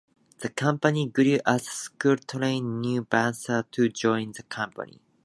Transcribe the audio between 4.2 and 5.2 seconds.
the company.